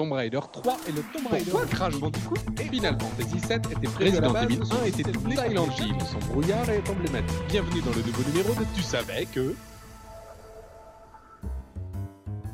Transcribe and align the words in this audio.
Tomb 0.00 0.12
Raider 0.12 0.40
3 0.50 0.76
et 0.88 0.92
le 0.92 1.02
Tomb 1.12 1.26
Raider 1.30 1.50
Pourquoi 1.50 1.66
Crash 1.66 2.00
Bandicoot 2.00 2.38
Final 2.56 2.96
Fantasy 2.98 3.36
VII 3.36 3.56
était 3.56 4.02
Resident 4.02 4.34
Evil 4.34 4.60
1 4.82 4.86
était 4.86 5.02
Silent 5.02 5.68
Hill. 5.78 5.94
Son 6.10 6.32
brouillard 6.32 6.70
est 6.70 6.88
emblématique. 6.88 7.36
Bienvenue 7.50 7.82
dans 7.82 7.90
le 7.90 8.02
nouveau 8.06 8.22
numéro 8.30 8.54
de 8.54 8.64
Tu 8.74 8.80
savais 8.80 9.26
que... 9.26 9.54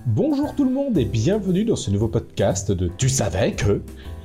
Bonjour 0.07 0.57
tout 0.57 0.65
le 0.65 0.73
monde 0.73 0.99
et 0.99 1.05
bienvenue 1.05 1.65
dans 1.65 1.77
ce 1.77 1.93
nouveau 1.93 2.09
podcast 2.09 2.73
de 2.73 2.91
Tu 2.99 3.09
savais 3.09 3.53
que... 3.53 3.81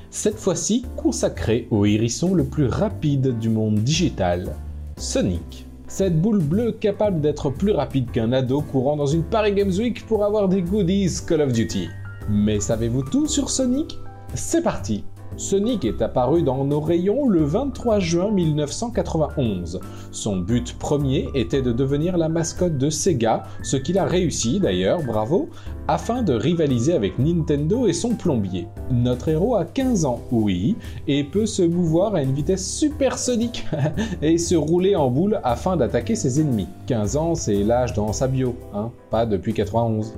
Cette 0.09 0.39
fois-ci 0.39 0.87
consacré 0.97 1.67
au 1.69 1.85
hérisson 1.85 2.33
le 2.33 2.45
plus 2.45 2.65
rapide 2.65 3.37
du 3.37 3.49
monde 3.49 3.75
digital, 3.75 4.55
Sonic. 4.97 5.67
Cette 5.87 6.19
boule 6.19 6.41
bleue 6.41 6.71
capable 6.71 7.21
d'être 7.21 7.51
plus 7.51 7.71
rapide 7.71 8.09
qu'un 8.09 8.31
ado 8.31 8.61
courant 8.61 8.97
dans 8.97 9.05
une 9.05 9.21
Paris 9.21 9.53
Games 9.53 9.73
Week 9.77 10.07
pour 10.07 10.25
avoir 10.25 10.49
des 10.49 10.63
goodies 10.63 11.19
Call 11.27 11.41
of 11.41 11.53
Duty. 11.53 11.87
Mais 12.29 12.59
savez-vous 12.59 13.03
tout 13.03 13.27
sur 13.27 13.49
Sonic? 13.49 13.99
C'est 14.33 14.61
parti 14.61 15.03
Sonic 15.37 15.85
est 15.85 16.01
apparu 16.01 16.43
dans 16.43 16.65
nos 16.65 16.81
rayons 16.81 17.27
le 17.27 17.43
23 17.43 17.99
juin 17.99 18.31
1991. 18.31 19.79
Son 20.11 20.37
but 20.37 20.77
premier 20.77 21.29
était 21.33 21.61
de 21.61 21.71
devenir 21.71 22.17
la 22.17 22.27
mascotte 22.27 22.77
de 22.77 22.89
Sega, 22.89 23.43
ce 23.63 23.77
qu'il 23.77 23.97
a 23.97 24.05
réussi 24.05 24.59
d'ailleurs, 24.59 25.01
bravo, 25.03 25.49
afin 25.87 26.21
de 26.21 26.33
rivaliser 26.33 26.93
avec 26.93 27.17
Nintendo 27.17 27.87
et 27.87 27.93
son 27.93 28.15
plombier. 28.15 28.67
Notre 28.91 29.29
héros 29.29 29.55
a 29.55 29.63
15 29.63 30.05
ans, 30.05 30.21
oui, 30.31 30.75
et 31.07 31.23
peut 31.23 31.45
se 31.45 31.63
mouvoir 31.63 32.15
à 32.15 32.21
une 32.21 32.33
vitesse 32.33 32.69
supersonique 32.77 33.65
et 34.21 34.37
se 34.37 34.55
rouler 34.55 34.95
en 34.95 35.09
boule 35.09 35.39
afin 35.43 35.77
d'attaquer 35.77 36.15
ses 36.15 36.41
ennemis. 36.41 36.67
15 36.87 37.15
ans, 37.15 37.35
c'est 37.35 37.63
l'âge 37.63 37.93
dans 37.93 38.11
sa 38.11 38.27
bio, 38.27 38.55
hein, 38.73 38.91
pas 39.09 39.25
depuis 39.25 39.53
91. 39.53 40.13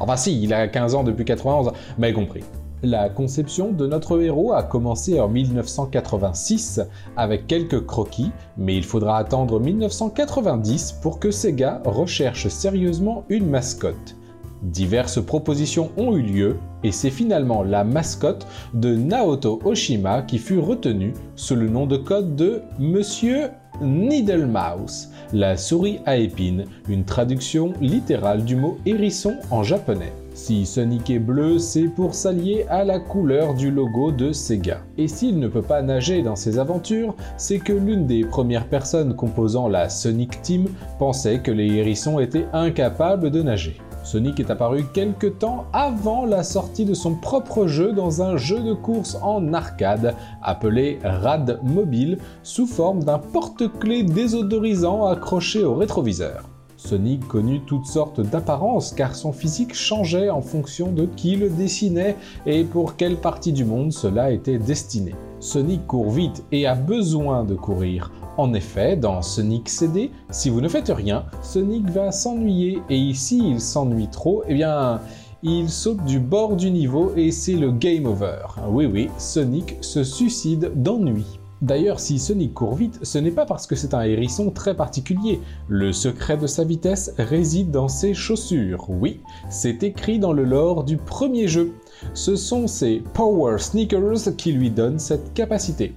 Enfin 0.00 0.16
si, 0.16 0.42
il 0.42 0.52
a 0.52 0.68
15 0.68 0.94
ans 0.94 1.04
depuis 1.04 1.24
91, 1.24 1.72
mais 1.98 2.12
compris. 2.12 2.44
La 2.84 3.08
conception 3.08 3.72
de 3.72 3.88
notre 3.88 4.20
héros 4.22 4.52
a 4.52 4.62
commencé 4.62 5.18
en 5.18 5.28
1986 5.28 6.80
avec 7.16 7.48
quelques 7.48 7.84
croquis, 7.84 8.30
mais 8.56 8.76
il 8.76 8.84
faudra 8.84 9.18
attendre 9.18 9.58
1990 9.58 10.92
pour 11.02 11.18
que 11.18 11.32
Sega 11.32 11.82
recherche 11.84 12.46
sérieusement 12.46 13.24
une 13.28 13.50
mascotte. 13.50 14.17
Diverses 14.62 15.24
propositions 15.24 15.90
ont 15.96 16.16
eu 16.16 16.22
lieu 16.22 16.56
et 16.82 16.92
c'est 16.92 17.10
finalement 17.10 17.62
la 17.62 17.84
mascotte 17.84 18.46
de 18.74 18.94
Naoto 18.94 19.60
Oshima 19.64 20.22
qui 20.22 20.38
fut 20.38 20.58
retenue 20.58 21.14
sous 21.36 21.54
le 21.54 21.68
nom 21.68 21.86
de 21.86 21.96
code 21.96 22.34
de 22.34 22.62
Monsieur 22.78 23.50
Needle 23.80 24.46
Mouse, 24.46 25.10
la 25.32 25.56
souris 25.56 26.00
à 26.04 26.16
épines, 26.16 26.64
une 26.88 27.04
traduction 27.04 27.72
littérale 27.80 28.44
du 28.44 28.56
mot 28.56 28.78
hérisson 28.86 29.36
en 29.50 29.62
japonais. 29.62 30.12
Si 30.34 30.66
Sonic 30.66 31.10
est 31.10 31.18
bleu, 31.18 31.58
c'est 31.58 31.88
pour 31.88 32.14
s'allier 32.14 32.64
à 32.68 32.84
la 32.84 32.98
couleur 32.98 33.54
du 33.54 33.70
logo 33.70 34.12
de 34.12 34.32
Sega. 34.32 34.80
Et 34.96 35.08
s'il 35.08 35.38
ne 35.38 35.48
peut 35.48 35.62
pas 35.62 35.82
nager 35.82 36.22
dans 36.22 36.36
ses 36.36 36.58
aventures, 36.58 37.14
c'est 37.36 37.58
que 37.58 37.72
l'une 37.72 38.06
des 38.06 38.24
premières 38.24 38.68
personnes 38.68 39.14
composant 39.14 39.68
la 39.68 39.88
Sonic 39.88 40.40
Team 40.42 40.66
pensait 40.98 41.40
que 41.40 41.50
les 41.50 41.66
hérissons 41.74 42.18
étaient 42.18 42.46
incapables 42.52 43.30
de 43.30 43.42
nager. 43.42 43.78
Sonic 44.08 44.40
est 44.40 44.50
apparu 44.50 44.86
quelques 44.94 45.38
temps 45.38 45.66
avant 45.74 46.24
la 46.24 46.42
sortie 46.42 46.86
de 46.86 46.94
son 46.94 47.14
propre 47.14 47.66
jeu 47.66 47.92
dans 47.92 48.22
un 48.22 48.38
jeu 48.38 48.60
de 48.60 48.72
course 48.72 49.18
en 49.20 49.52
arcade 49.52 50.14
appelé 50.42 50.98
Rad 51.04 51.60
Mobile 51.62 52.16
sous 52.42 52.66
forme 52.66 53.04
d'un 53.04 53.18
porte-clés 53.18 54.04
désodorisant 54.04 55.04
accroché 55.04 55.62
au 55.62 55.74
rétroviseur. 55.74 56.48
Sonic 56.78 57.28
connut 57.28 57.60
toutes 57.66 57.84
sortes 57.84 58.22
d'apparences 58.22 58.94
car 58.94 59.14
son 59.14 59.32
physique 59.32 59.74
changeait 59.74 60.30
en 60.30 60.40
fonction 60.40 60.90
de 60.90 61.04
qui 61.04 61.36
le 61.36 61.50
dessinait 61.50 62.16
et 62.46 62.64
pour 62.64 62.96
quelle 62.96 63.16
partie 63.16 63.52
du 63.52 63.66
monde 63.66 63.92
cela 63.92 64.30
était 64.30 64.56
destiné. 64.56 65.14
Sonic 65.38 65.86
court 65.86 66.10
vite 66.10 66.44
et 66.50 66.66
a 66.66 66.74
besoin 66.74 67.44
de 67.44 67.56
courir. 67.56 68.10
En 68.38 68.54
effet, 68.54 68.94
dans 68.94 69.20
Sonic 69.20 69.68
CD, 69.68 70.12
si 70.30 70.48
vous 70.48 70.60
ne 70.60 70.68
faites 70.68 70.92
rien, 70.94 71.24
Sonic 71.42 71.90
va 71.90 72.12
s'ennuyer 72.12 72.78
et 72.88 73.12
si 73.12 73.38
il 73.38 73.60
s'ennuie 73.60 74.06
trop, 74.06 74.44
eh 74.46 74.54
bien, 74.54 75.00
il 75.42 75.68
saute 75.68 76.04
du 76.04 76.20
bord 76.20 76.54
du 76.54 76.70
niveau 76.70 77.12
et 77.16 77.32
c'est 77.32 77.56
le 77.56 77.72
game 77.72 78.06
over. 78.06 78.46
Oui 78.68 78.86
oui, 78.86 79.08
Sonic 79.18 79.74
se 79.80 80.04
suicide 80.04 80.70
d'ennui. 80.76 81.24
D'ailleurs, 81.62 81.98
si 81.98 82.20
Sonic 82.20 82.54
court 82.54 82.76
vite, 82.76 83.00
ce 83.02 83.18
n'est 83.18 83.32
pas 83.32 83.44
parce 83.44 83.66
que 83.66 83.74
c'est 83.74 83.92
un 83.92 84.02
hérisson 84.02 84.52
très 84.52 84.76
particulier. 84.76 85.40
Le 85.66 85.92
secret 85.92 86.36
de 86.36 86.46
sa 86.46 86.62
vitesse 86.62 87.12
réside 87.18 87.72
dans 87.72 87.88
ses 87.88 88.14
chaussures. 88.14 88.84
Oui, 88.88 89.18
c'est 89.50 89.82
écrit 89.82 90.20
dans 90.20 90.32
le 90.32 90.44
lore 90.44 90.84
du 90.84 90.96
premier 90.96 91.48
jeu. 91.48 91.72
Ce 92.14 92.36
sont 92.36 92.68
ses 92.68 93.02
Power 93.14 93.58
Sneakers 93.58 94.36
qui 94.36 94.52
lui 94.52 94.70
donnent 94.70 95.00
cette 95.00 95.34
capacité. 95.34 95.92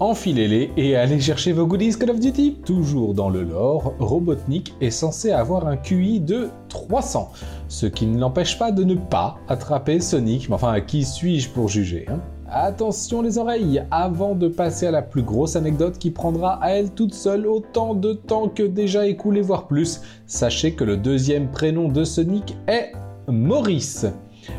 Enfilez-les 0.00 0.70
et 0.76 0.94
allez 0.94 1.18
chercher 1.18 1.52
vos 1.52 1.66
goodies 1.66 1.98
Call 1.98 2.10
of 2.10 2.20
Duty. 2.20 2.58
Toujours 2.64 3.14
dans 3.14 3.30
le 3.30 3.42
lore, 3.42 3.94
Robotnik 3.98 4.72
est 4.80 4.92
censé 4.92 5.32
avoir 5.32 5.66
un 5.66 5.76
QI 5.76 6.20
de 6.20 6.50
300, 6.68 7.32
ce 7.66 7.86
qui 7.86 8.06
ne 8.06 8.16
l'empêche 8.16 8.60
pas 8.60 8.70
de 8.70 8.84
ne 8.84 8.94
pas 8.94 9.38
attraper 9.48 9.98
Sonic. 9.98 10.48
Mais 10.48 10.54
enfin, 10.54 10.80
qui 10.80 11.04
suis-je 11.04 11.48
pour 11.48 11.68
juger 11.68 12.06
hein? 12.08 12.20
Attention 12.48 13.22
les 13.22 13.38
oreilles, 13.38 13.82
avant 13.90 14.36
de 14.36 14.46
passer 14.46 14.86
à 14.86 14.92
la 14.92 15.02
plus 15.02 15.22
grosse 15.22 15.56
anecdote 15.56 15.98
qui 15.98 16.12
prendra 16.12 16.62
à 16.62 16.70
elle 16.70 16.92
toute 16.92 17.12
seule 17.12 17.48
autant 17.48 17.94
de 17.94 18.12
temps 18.12 18.48
que 18.48 18.62
déjà 18.62 19.04
écoulé, 19.04 19.40
voire 19.40 19.66
plus, 19.66 20.00
sachez 20.26 20.74
que 20.74 20.84
le 20.84 20.96
deuxième 20.96 21.50
prénom 21.50 21.88
de 21.88 22.04
Sonic 22.04 22.56
est 22.68 22.92
Maurice. 23.26 24.06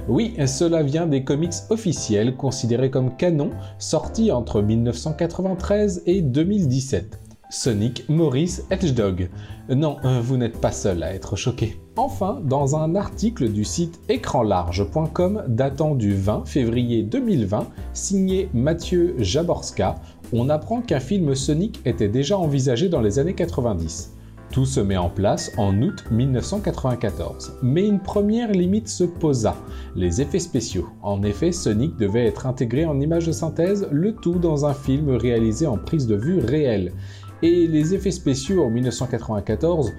Oui, 0.07 0.35
cela 0.47 0.83
vient 0.83 1.07
des 1.07 1.23
comics 1.23 1.53
officiels 1.69 2.35
considérés 2.35 2.89
comme 2.89 3.15
canon, 3.15 3.51
sortis 3.77 4.31
entre 4.31 4.61
1993 4.61 6.03
et 6.05 6.21
2017. 6.21 7.19
Sonic 7.51 8.07
Maurice 8.09 8.63
Hedgehog. 8.69 9.27
Non, 9.69 9.97
euh, 10.05 10.21
vous 10.21 10.37
n'êtes 10.37 10.61
pas 10.61 10.71
seul 10.71 11.01
à 11.01 11.15
être 11.15 11.35
choqué. 11.35 11.79
Enfin, 11.95 12.39
dans 12.43 12.75
un 12.75 12.93
article 12.93 13.49
du 13.49 13.65
site 13.65 13.99
écranlarge.com 14.07 15.45
datant 15.47 15.95
du 15.95 16.13
20 16.13 16.45
février 16.45 17.01
2020, 17.01 17.67
signé 17.93 18.49
Mathieu 18.53 19.15
Jaborska, 19.17 19.95
on 20.31 20.49
apprend 20.49 20.81
qu'un 20.81 20.99
film 20.99 21.33
Sonic 21.33 21.81
était 21.85 22.07
déjà 22.07 22.37
envisagé 22.37 22.87
dans 22.87 23.01
les 23.01 23.17
années 23.17 23.33
90. 23.33 24.13
Tout 24.51 24.65
se 24.65 24.79
met 24.79 24.97
en 24.97 25.09
place 25.09 25.51
en 25.57 25.79
août 25.81 26.05
1994. 26.09 27.53
Mais 27.61 27.87
une 27.87 27.99
première 27.99 28.51
limite 28.51 28.87
se 28.87 29.03
posa, 29.03 29.55
les 29.95 30.21
effets 30.21 30.39
spéciaux. 30.39 30.87
En 31.03 31.21
effet, 31.21 31.51
Sonic 31.51 31.95
devait 31.97 32.25
être 32.25 32.47
intégré 32.47 32.85
en 32.85 32.99
image 32.99 33.27
de 33.27 33.31
synthèse, 33.31 33.87
le 33.91 34.15
tout 34.15 34.39
dans 34.39 34.65
un 34.65 34.73
film 34.73 35.09
réalisé 35.11 35.67
en 35.67 35.77
prise 35.77 36.07
de 36.07 36.15
vue 36.15 36.39
réelle 36.39 36.93
et 37.41 37.67
les 37.67 37.93
effets 37.93 38.11
spéciaux 38.11 38.63
en 38.63 38.69
1994, 38.69 39.91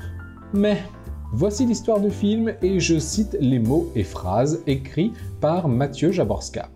mais 0.53 0.79
voici 1.33 1.65
l'histoire 1.65 2.01
du 2.01 2.11
film 2.11 2.53
et 2.61 2.81
je 2.81 2.99
cite 2.99 3.37
les 3.41 3.59
mots 3.59 3.91
et 3.95 4.05
phrases 4.05 4.63
écrits 4.67 5.13
par 5.41 5.69
Mathieu 5.69 6.11
Jaborska. 6.11 6.71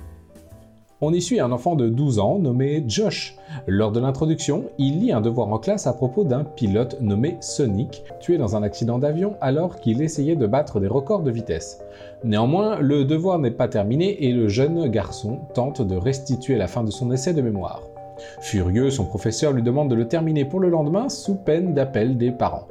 On 1.07 1.13
y 1.13 1.21
suit 1.21 1.39
un 1.39 1.53
enfant 1.53 1.77
de 1.77 1.91
12 1.91 2.19
ans 2.19 2.39
nommé 2.39 2.83
Josh. 2.89 3.37
Lors 3.67 3.93
de 3.93 4.01
l'introduction, 4.01 4.65
il 4.79 5.01
lit 5.01 5.13
un 5.13 5.21
devoir 5.21 5.53
en 5.53 5.59
classe 5.59 5.87
à 5.87 5.93
propos 5.93 6.25
d'un 6.25 6.45
pilote 6.45 6.97
nommé 7.03 7.37
Sonic, 7.41 8.05
tué 8.21 8.39
dans 8.39 8.57
un 8.57 8.63
accident 8.63 8.99
d'avion 8.99 9.35
alors 9.43 9.81
qu'il 9.81 10.01
essayait 10.01 10.35
de 10.35 10.47
battre 10.47 10.81
des 10.81 10.87
records 10.87 11.23
de 11.23 11.31
vitesse. 11.31 11.83
Néanmoins, 12.25 12.79
le 12.79 13.05
devoir 13.05 13.39
n'est 13.39 13.51
pas 13.51 13.69
terminé 13.69 14.25
et 14.25 14.33
le 14.33 14.49
jeune 14.49 14.89
garçon 14.89 15.41
tente 15.53 15.83
de 15.83 15.95
restituer 15.95 16.57
la 16.57 16.69
fin 16.69 16.83
de 16.83 16.91
son 16.91 17.13
essai 17.13 17.35
de 17.35 17.43
mémoire. 17.43 17.83
Furieux, 18.41 18.89
son 18.89 19.05
professeur 19.05 19.53
lui 19.53 19.63
demande 19.63 19.91
de 19.91 19.95
le 19.95 20.09
terminer 20.09 20.47
pour 20.47 20.61
le 20.61 20.71
lendemain 20.71 21.11
sous 21.11 21.35
peine 21.35 21.75
d'appel 21.75 22.17
des 22.17 22.31
parents. 22.31 22.69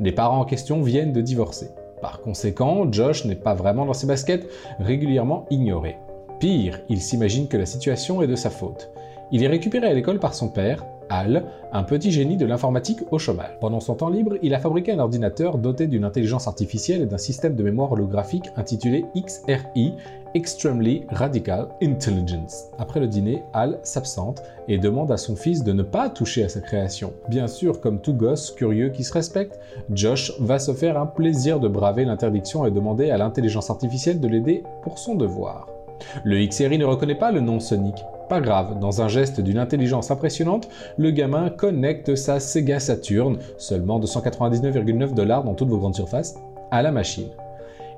Les 0.00 0.10
parents 0.10 0.40
en 0.40 0.44
question 0.44 0.82
viennent 0.82 1.12
de 1.12 1.20
divorcer. 1.20 1.70
Par 2.02 2.20
conséquent, 2.20 2.90
Josh 2.90 3.24
n'est 3.26 3.36
pas 3.36 3.54
vraiment 3.54 3.86
dans 3.86 3.94
ses 3.94 4.08
baskets, 4.08 4.48
régulièrement 4.80 5.46
ignoré. 5.50 5.98
Pire, 6.38 6.80
il 6.90 7.00
s'imagine 7.00 7.48
que 7.48 7.56
la 7.56 7.64
situation 7.64 8.20
est 8.20 8.26
de 8.26 8.36
sa 8.36 8.50
faute. 8.50 8.90
Il 9.32 9.42
est 9.42 9.48
récupéré 9.48 9.86
à 9.86 9.94
l'école 9.94 10.18
par 10.18 10.34
son 10.34 10.48
père, 10.48 10.84
Al, 11.08 11.44
un 11.72 11.82
petit 11.82 12.10
génie 12.10 12.36
de 12.36 12.44
l'informatique 12.44 13.00
au 13.10 13.18
chômage. 13.18 13.56
Pendant 13.60 13.80
son 13.80 13.94
temps 13.94 14.10
libre, 14.10 14.36
il 14.42 14.54
a 14.54 14.58
fabriqué 14.58 14.92
un 14.92 14.98
ordinateur 14.98 15.56
doté 15.56 15.86
d'une 15.86 16.04
intelligence 16.04 16.46
artificielle 16.46 17.00
et 17.00 17.06
d'un 17.06 17.16
système 17.16 17.54
de 17.54 17.62
mémoire 17.62 17.92
holographique 17.92 18.50
intitulé 18.56 19.06
XRI, 19.14 19.94
Extremely 20.34 21.04
Radical 21.08 21.68
Intelligence. 21.82 22.66
Après 22.78 23.00
le 23.00 23.06
dîner, 23.06 23.42
Al 23.54 23.78
s'absente 23.82 24.42
et 24.68 24.76
demande 24.76 25.12
à 25.12 25.16
son 25.16 25.36
fils 25.36 25.64
de 25.64 25.72
ne 25.72 25.82
pas 25.82 26.10
toucher 26.10 26.44
à 26.44 26.50
sa 26.50 26.60
création. 26.60 27.14
Bien 27.30 27.46
sûr, 27.46 27.80
comme 27.80 28.00
tout 28.00 28.14
gosse 28.14 28.50
curieux 28.50 28.90
qui 28.90 29.04
se 29.04 29.14
respecte, 29.14 29.58
Josh 29.90 30.32
va 30.40 30.58
se 30.58 30.74
faire 30.74 31.00
un 31.00 31.06
plaisir 31.06 31.60
de 31.60 31.68
braver 31.68 32.04
l'interdiction 32.04 32.66
et 32.66 32.70
demander 32.70 33.10
à 33.10 33.16
l'intelligence 33.16 33.70
artificielle 33.70 34.20
de 34.20 34.28
l'aider 34.28 34.64
pour 34.82 34.98
son 34.98 35.14
devoir. 35.14 35.75
Le 36.24 36.44
XRI 36.46 36.78
ne 36.78 36.84
reconnaît 36.84 37.14
pas 37.14 37.32
le 37.32 37.40
nom 37.40 37.60
Sonic, 37.60 37.96
pas 38.28 38.40
grave, 38.40 38.80
dans 38.80 39.02
un 39.02 39.08
geste 39.08 39.40
d'une 39.40 39.58
intelligence 39.58 40.10
impressionnante, 40.10 40.68
le 40.96 41.12
gamin 41.12 41.48
connecte 41.48 42.16
sa 42.16 42.40
Sega 42.40 42.80
Saturn, 42.80 43.38
seulement 43.56 44.00
299,9 44.00 45.14
dollars 45.14 45.44
dans 45.44 45.54
toutes 45.54 45.68
vos 45.68 45.78
grandes 45.78 45.94
surfaces, 45.94 46.34
à 46.72 46.82
la 46.82 46.90
machine. 46.90 47.28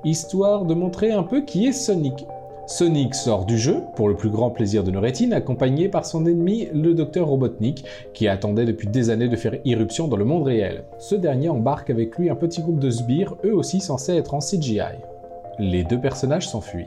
Histoire 0.05 0.65
de 0.65 0.75
montrer 0.75 1.11
un 1.11 1.23
peu 1.23 1.41
qui 1.41 1.65
est 1.65 1.71
Sonic. 1.71 2.27
Sonic 2.67 3.15
sort 3.15 3.45
du 3.45 3.57
jeu, 3.57 3.81
pour 3.95 4.07
le 4.07 4.15
plus 4.15 4.29
grand 4.29 4.51
plaisir 4.51 4.83
de 4.83 4.91
nos 4.91 5.01
rétines, 5.01 5.33
accompagné 5.33 5.89
par 5.89 6.05
son 6.05 6.27
ennemi, 6.27 6.67
le 6.71 6.93
docteur 6.93 7.27
Robotnik, 7.27 7.83
qui 8.13 8.27
attendait 8.27 8.65
depuis 8.65 8.87
des 8.87 9.09
années 9.09 9.29
de 9.29 9.35
faire 9.35 9.55
irruption 9.65 10.07
dans 10.07 10.17
le 10.17 10.25
monde 10.25 10.43
réel. 10.43 10.83
Ce 10.99 11.15
dernier 11.15 11.49
embarque 11.49 11.89
avec 11.89 12.15
lui 12.19 12.29
un 12.29 12.35
petit 12.35 12.61
groupe 12.61 12.79
de 12.79 12.91
sbires, 12.91 13.33
eux 13.43 13.55
aussi 13.55 13.79
censés 13.79 14.13
être 14.13 14.35
en 14.35 14.39
CGI. 14.39 14.99
Les 15.57 15.83
deux 15.83 15.99
personnages 15.99 16.47
s'enfuient. 16.47 16.85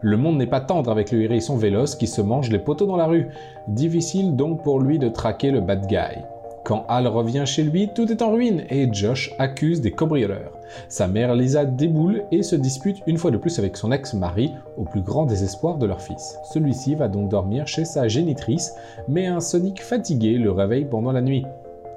Le 0.00 0.16
monde 0.16 0.36
n'est 0.36 0.46
pas 0.46 0.60
tendre 0.60 0.90
avec 0.90 1.10
le 1.10 1.22
hérisson 1.22 1.56
véloce 1.56 1.94
qui 1.94 2.06
se 2.06 2.20
mange 2.20 2.50
les 2.50 2.58
poteaux 2.58 2.86
dans 2.86 2.96
la 2.96 3.06
rue. 3.06 3.28
Difficile 3.68 4.36
donc 4.36 4.62
pour 4.62 4.80
lui 4.80 4.98
de 4.98 5.08
traquer 5.08 5.50
le 5.50 5.60
bad 5.60 5.86
guy. 5.86 6.22
Quand 6.66 6.84
Al 6.88 7.06
revient 7.06 7.44
chez 7.46 7.62
lui, 7.62 7.90
tout 7.94 8.10
est 8.10 8.22
en 8.22 8.32
ruine 8.32 8.64
et 8.70 8.92
Josh 8.92 9.32
accuse 9.38 9.80
des 9.80 9.92
cambrioleurs. 9.92 10.52
Sa 10.88 11.06
mère 11.06 11.34
Lisa 11.36 11.64
déboule 11.64 12.24
et 12.32 12.42
se 12.42 12.56
dispute 12.56 13.02
une 13.06 13.18
fois 13.18 13.30
de 13.30 13.36
plus 13.36 13.60
avec 13.60 13.76
son 13.76 13.92
ex-mari, 13.92 14.52
au 14.76 14.82
plus 14.82 15.00
grand 15.00 15.26
désespoir 15.26 15.78
de 15.78 15.86
leur 15.86 16.02
fils. 16.02 16.38
Celui-ci 16.52 16.96
va 16.96 17.06
donc 17.06 17.28
dormir 17.28 17.68
chez 17.68 17.84
sa 17.84 18.08
génitrice, 18.08 18.74
mais 19.06 19.26
un 19.26 19.38
Sonic 19.38 19.80
fatigué 19.80 20.38
le 20.38 20.50
réveille 20.50 20.86
pendant 20.86 21.12
la 21.12 21.22
nuit. 21.22 21.46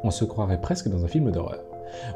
On 0.04 0.12
se 0.12 0.24
croirait 0.24 0.62
presque 0.62 0.88
dans 0.88 1.04
un 1.04 1.08
film 1.08 1.32
d'horreur. 1.32 1.64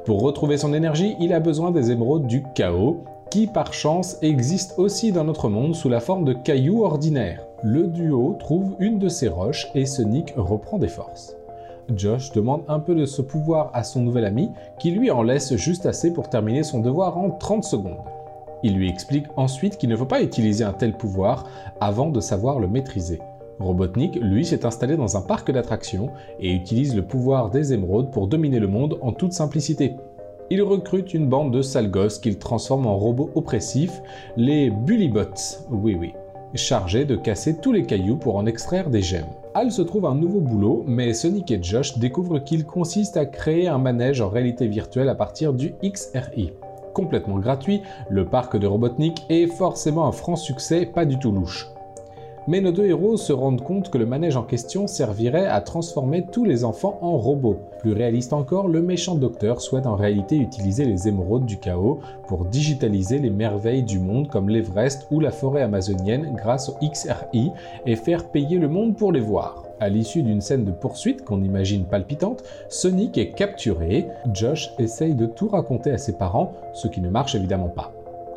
Pour 0.06 0.21
retrouver 0.21 0.57
son 0.57 0.75
énergie, 0.75 1.15
il 1.19 1.33
a 1.33 1.39
besoin 1.39 1.71
des 1.71 1.89
émeraudes 1.89 2.27
du 2.27 2.44
chaos, 2.53 3.03
qui 3.33 3.47
par 3.47 3.74
chance 3.74 4.18
existent 4.21 4.75
aussi 4.77 5.12
dans 5.12 5.24
notre 5.24 5.50
monde 5.50 5.74
sous 5.74 5.89
la 5.89 6.00
forme 6.00 6.24
de 6.24 6.33
cailloux 6.33 6.83
ordinaires. 6.83 7.47
Le 7.63 7.88
duo 7.88 8.35
trouve 8.38 8.75
une 8.77 9.00
de 9.00 9.09
ces 9.09 9.27
roches 9.27 9.68
et 9.74 9.88
Sonic 9.88 10.35
reprend 10.38 10.77
des 10.77 10.88
forces. 10.88 11.35
Josh 11.95 12.31
demande 12.33 12.62
un 12.68 12.80
peu 12.80 12.94
de 12.94 13.07
ce 13.07 13.24
pouvoir 13.24 13.71
à 13.74 13.83
son 13.83 14.03
nouvel 14.03 14.25
ami, 14.25 14.51
qui 14.77 14.91
lui 14.91 15.09
en 15.09 15.24
laisse 15.24 15.56
juste 15.56 15.88
assez 15.88 16.13
pour 16.13 16.30
terminer 16.30 16.62
son 16.62 16.80
devoir 16.80 17.18
en 17.18 17.31
30 17.31 17.63
secondes. 17.63 18.03
Il 18.62 18.75
lui 18.75 18.88
explique 18.88 19.25
ensuite 19.35 19.77
qu'il 19.77 19.89
ne 19.89 19.97
faut 19.97 20.06
pas 20.06 20.21
utiliser 20.21 20.63
un 20.63 20.74
tel 20.74 20.95
pouvoir 20.95 21.47
avant 21.81 22.12
de 22.12 22.19
savoir 22.19 22.59
le 22.59 22.68
maîtriser. 22.68 23.19
Robotnik, 23.59 24.15
lui, 24.21 24.45
s'est 24.45 24.63
installé 24.63 24.95
dans 24.95 25.18
un 25.18 25.21
parc 25.21 25.50
d'attractions 25.50 26.12
et 26.39 26.53
utilise 26.53 26.95
le 26.95 27.01
pouvoir 27.01 27.50
des 27.50 27.74
émeraudes 27.74 28.12
pour 28.12 28.27
dominer 28.27 28.59
le 28.59 28.68
monde 28.68 29.00
en 29.01 29.12
toute 29.12 29.33
simplicité. 29.33 29.95
Il 30.50 30.62
recrute 30.62 31.13
une 31.13 31.28
bande 31.28 31.51
de 31.51 31.62
sales 31.62 31.90
gosses 31.90 32.19
qu'il 32.19 32.38
transforme 32.38 32.86
en 32.86 32.98
robots 32.98 33.31
oppressifs, 33.36 34.01
les 34.36 34.69
Bullybots, 34.69 35.66
oui 35.72 35.95
oui, 36.00 36.13
chargés 36.54 37.06
de 37.06 37.16
casser 37.16 37.57
tous 37.57 37.72
les 37.72 37.86
cailloux 37.86 38.18
pour 38.18 38.36
en 38.36 38.45
extraire 38.45 38.90
des 38.90 39.01
gemmes. 39.01 39.24
Al 39.54 39.72
se 39.72 39.81
trouve 39.81 40.06
un 40.06 40.16
nouveau 40.16 40.42
boulot, 40.42 40.84
mais 40.86 41.13
Sonic 41.13 41.51
et 41.51 41.62
Josh 41.62 41.98
découvrent 41.98 42.40
qu'il 42.40 42.66
consiste 42.66 43.18
à 43.18 43.25
créer 43.25 43.68
un 43.68 43.78
manège 43.78 44.22
en 44.22 44.30
réalité 44.30 44.68
virtuelle 44.68 45.10
à 45.10 45.16
partir 45.16 45.54
du 45.54 45.74
XRI. 45.84 46.51
Complètement 46.94 47.40
gratuit, 47.40 47.81
le 48.10 48.25
parc 48.25 48.57
de 48.57 48.68
Robotnik 48.68 49.25
est 49.30 49.48
forcément 49.48 50.07
un 50.07 50.12
franc 50.12 50.36
succès, 50.36 50.86
pas 50.86 51.06
du 51.06 51.18
tout 51.18 51.31
louche. 51.31 51.73
Mais 52.45 52.60
nos 52.60 52.74
deux 52.74 52.88
héros 52.88 53.16
se 53.16 53.31
rendent 53.31 53.63
compte 53.63 53.90
que 53.90 53.98
le 53.98 54.06
manège 54.06 54.36
en 54.36 54.44
question 54.44 54.86
servirait 54.86 55.45
à 55.45 55.62
transformer 55.62 56.25
tous 56.25 56.44
les 56.44 56.66
enfants 56.66 57.00
en 57.01 57.18
robots. 57.18 57.60
Plus 57.80 57.94
réaliste 57.94 58.34
encore, 58.34 58.68
le 58.68 58.81
méchant 58.81 59.16
docteur 59.16 59.62
souhaite 59.62 59.88
en 59.88 59.95
réalité 59.95 60.36
utiliser 60.36 60.84
les 60.84 61.07
émeraudes 61.07 61.45
du 61.45 61.57
chaos 61.57 62.01
pour 62.28 62.44
digitaliser 62.44 63.19
les 63.19 63.30
merveilles 63.30 63.84
du 63.84 63.98
monde 63.98 64.28
comme 64.28 64.50
l'Everest 64.50 65.07
ou 65.10 65.22
la 65.22 65.31
forêt 65.31 65.62
amazonienne 65.62 66.34
grâce 66.36 66.68
au 66.68 66.75
XRI 66.86 67.51
et 67.86 67.95
faire 67.95 68.30
payer 68.30 68.57
le 68.57 68.68
monde 68.68 68.98
pour 68.98 69.13
les 69.13 69.22
voir. 69.22 69.63
À 69.80 69.88
l'issue 69.88 70.22
d'une 70.22 70.42
scène 70.42 70.66
de 70.66 70.72
poursuite 70.72 71.24
qu'on 71.24 71.44
imagine 71.44 71.86
palpitante, 71.86 72.44
Sonic 72.68 73.18
est 73.18 73.31
capturé, 73.31 74.07
Josh 74.34 74.69
essaye 74.80 75.16
de 75.16 75.25
tout 75.25 75.48
raconter 75.48 75.92
à 75.92 75.98
ses 75.98 76.18
parents, 76.18 76.54
ce 76.74 76.90
qui 76.90 77.00
ne 77.00 77.10
marche 77.10 77.36
évidemment 77.36 77.69
pas. 77.69 77.94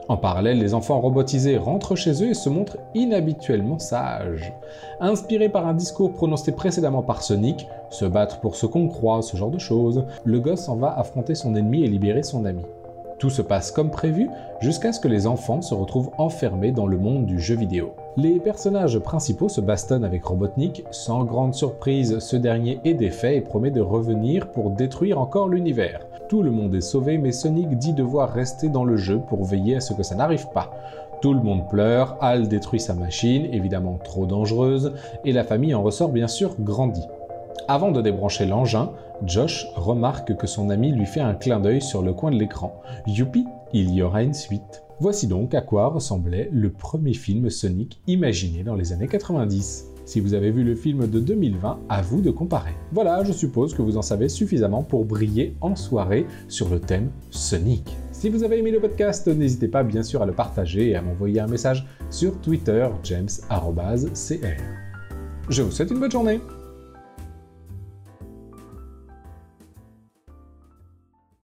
En 0.08 0.16
parallèle, 0.16 0.60
les 0.60 0.72
enfants 0.72 1.00
robotisés 1.00 1.56
rentrent 1.56 1.96
chez 1.96 2.22
eux 2.22 2.30
et 2.30 2.34
se 2.34 2.48
montrent 2.48 2.78
inhabituellement 2.94 3.80
sages. 3.80 4.52
Inspiré 5.00 5.48
par 5.48 5.66
un 5.66 5.74
discours 5.74 6.12
prononcé 6.12 6.52
précédemment 6.52 7.02
par 7.02 7.22
Sonic, 7.22 7.66
se 7.90 8.04
battre 8.04 8.38
pour 8.38 8.54
ce 8.54 8.66
qu'on 8.66 8.86
croit, 8.86 9.22
ce 9.22 9.36
genre 9.36 9.50
de 9.50 9.58
choses, 9.58 10.04
le 10.24 10.38
gosse 10.38 10.66
s'en 10.66 10.76
va 10.76 10.96
affronter 10.96 11.34
son 11.34 11.56
ennemi 11.56 11.82
et 11.82 11.88
libérer 11.88 12.22
son 12.22 12.44
ami. 12.44 12.62
Tout 13.18 13.30
se 13.30 13.42
passe 13.42 13.72
comme 13.72 13.90
prévu 13.90 14.28
jusqu'à 14.60 14.92
ce 14.92 15.00
que 15.00 15.08
les 15.08 15.26
enfants 15.26 15.62
se 15.62 15.74
retrouvent 15.74 16.10
enfermés 16.18 16.70
dans 16.70 16.86
le 16.86 16.98
monde 16.98 17.26
du 17.26 17.40
jeu 17.40 17.56
vidéo. 17.56 17.94
Les 18.18 18.40
personnages 18.40 18.98
principaux 18.98 19.50
se 19.50 19.60
bastonnent 19.60 20.04
avec 20.04 20.24
Robotnik, 20.24 20.84
sans 20.90 21.24
grande 21.24 21.54
surprise, 21.54 22.18
ce 22.18 22.36
dernier 22.36 22.80
est 22.82 22.94
défait 22.94 23.36
et 23.36 23.42
promet 23.42 23.70
de 23.70 23.82
revenir 23.82 24.50
pour 24.52 24.70
détruire 24.70 25.20
encore 25.20 25.50
l'univers. 25.50 26.00
Tout 26.30 26.42
le 26.42 26.50
monde 26.50 26.74
est 26.74 26.80
sauvé, 26.80 27.18
mais 27.18 27.30
Sonic 27.30 27.76
dit 27.76 27.92
devoir 27.92 28.32
rester 28.32 28.70
dans 28.70 28.84
le 28.84 28.96
jeu 28.96 29.20
pour 29.28 29.44
veiller 29.44 29.76
à 29.76 29.80
ce 29.80 29.92
que 29.92 30.02
ça 30.02 30.14
n'arrive 30.14 30.48
pas. 30.54 30.70
Tout 31.20 31.34
le 31.34 31.42
monde 31.42 31.68
pleure, 31.68 32.16
Hal 32.22 32.48
détruit 32.48 32.80
sa 32.80 32.94
machine, 32.94 33.52
évidemment 33.52 33.98
trop 34.02 34.24
dangereuse, 34.24 34.94
et 35.26 35.32
la 35.32 35.44
famille 35.44 35.74
en 35.74 35.82
ressort 35.82 36.08
bien 36.08 36.28
sûr 36.28 36.54
grandie. 36.58 37.06
Avant 37.68 37.90
de 37.90 38.00
débrancher 38.00 38.46
l'engin, 38.46 38.92
Josh 39.24 39.66
remarque 39.74 40.36
que 40.36 40.46
son 40.46 40.70
ami 40.70 40.90
lui 40.90 41.06
fait 41.06 41.20
un 41.20 41.34
clin 41.34 41.60
d'œil 41.60 41.82
sur 41.82 42.00
le 42.00 42.14
coin 42.14 42.30
de 42.30 42.36
l'écran. 42.36 42.80
Youpi, 43.06 43.46
il 43.80 43.92
y 43.92 44.02
aura 44.02 44.22
une 44.22 44.34
suite. 44.34 44.82
Voici 45.00 45.26
donc 45.26 45.54
à 45.54 45.60
quoi 45.60 45.88
ressemblait 45.88 46.48
le 46.52 46.70
premier 46.70 47.12
film 47.12 47.50
Sonic 47.50 48.00
imaginé 48.06 48.62
dans 48.62 48.74
les 48.74 48.92
années 48.92 49.08
90. 49.08 49.88
Si 50.06 50.20
vous 50.20 50.34
avez 50.34 50.50
vu 50.50 50.62
le 50.62 50.74
film 50.74 51.08
de 51.08 51.20
2020, 51.20 51.80
à 51.88 52.00
vous 52.00 52.22
de 52.22 52.30
comparer. 52.30 52.74
Voilà, 52.92 53.24
je 53.24 53.32
suppose 53.32 53.74
que 53.74 53.82
vous 53.82 53.98
en 53.98 54.02
savez 54.02 54.28
suffisamment 54.28 54.82
pour 54.82 55.04
briller 55.04 55.56
en 55.60 55.76
soirée 55.76 56.26
sur 56.48 56.68
le 56.68 56.80
thème 56.80 57.10
Sonic. 57.30 57.94
Si 58.12 58.30
vous 58.30 58.44
avez 58.44 58.58
aimé 58.58 58.70
le 58.70 58.80
podcast, 58.80 59.28
n'hésitez 59.28 59.68
pas 59.68 59.82
bien 59.82 60.02
sûr 60.02 60.22
à 60.22 60.26
le 60.26 60.32
partager 60.32 60.90
et 60.90 60.96
à 60.96 61.02
m'envoyer 61.02 61.40
un 61.40 61.48
message 61.48 61.86
sur 62.08 62.40
Twitter, 62.40 62.88
james.cr. 63.02 64.62
Je 65.50 65.62
vous 65.62 65.70
souhaite 65.70 65.90
une 65.90 66.00
bonne 66.00 66.10
journée 66.10 66.40